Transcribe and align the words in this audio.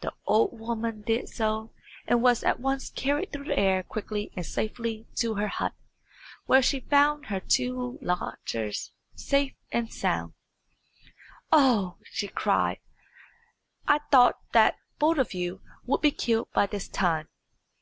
The 0.00 0.14
old 0.24 0.58
woman 0.58 1.02
did 1.02 1.28
so, 1.28 1.70
and 2.06 2.22
was 2.22 2.42
at 2.42 2.58
once 2.58 2.88
carried 2.88 3.30
through 3.30 3.44
the 3.44 3.58
air 3.58 3.82
quickly 3.82 4.32
and 4.34 4.46
safely 4.46 5.06
to 5.16 5.34
her 5.34 5.48
hut, 5.48 5.74
where 6.46 6.62
she 6.62 6.80
found 6.80 7.26
her 7.26 7.40
two 7.40 7.98
lodgers 8.00 8.92
safe 9.16 9.52
and 9.70 9.92
sound. 9.92 10.32
"Oh!" 11.52 11.98
she 12.04 12.26
cried, 12.26 12.78
"I 13.86 13.98
thought 14.10 14.38
that 14.52 14.76
both 14.98 15.18
of 15.18 15.34
you 15.34 15.60
would 15.84 16.00
be 16.00 16.10
killed 16.10 16.48
by 16.54 16.64
this 16.66 16.88
time. 16.88 17.28